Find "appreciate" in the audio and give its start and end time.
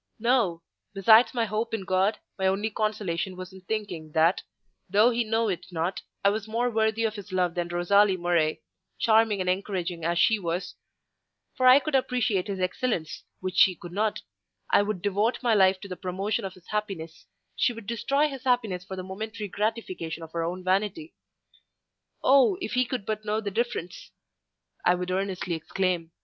11.93-12.47